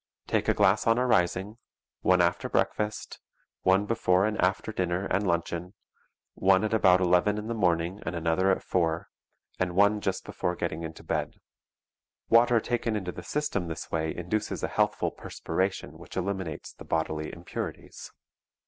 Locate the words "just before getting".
10.01-10.81